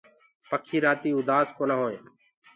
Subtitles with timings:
[0.49, 2.07] پکي رآتي اُدآس ڪونآ هوئينٚ۔